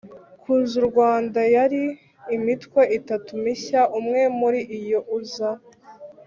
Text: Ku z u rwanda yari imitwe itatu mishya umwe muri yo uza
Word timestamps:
Ku 0.41 0.51
z 0.69 0.71
u 0.81 0.83
rwanda 0.89 1.41
yari 1.55 1.83
imitwe 2.35 2.81
itatu 2.97 3.31
mishya 3.43 3.81
umwe 3.99 4.21
muri 4.39 4.59
yo 4.91 4.99
uza 5.19 5.49